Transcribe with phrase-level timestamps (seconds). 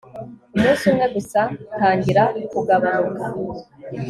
[0.55, 1.41] Umunsi umwe gusa
[1.77, 3.25] tangira kugabanuka